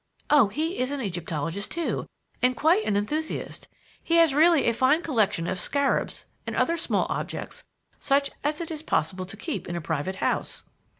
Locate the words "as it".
8.43-8.71